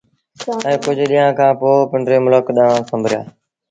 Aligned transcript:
ائيٚݩ 0.67 0.83
ڪجھ 0.85 1.03
ڏيݩهآݩ 1.09 1.37
کآݩ 1.39 1.57
پو 1.59 1.69
پنڊري 1.91 2.17
ملڪ 2.25 2.45
ڏآݩهݩ 2.57 2.85
سنبريآ 2.89 3.21